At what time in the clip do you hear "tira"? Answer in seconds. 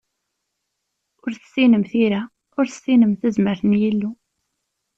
1.91-2.21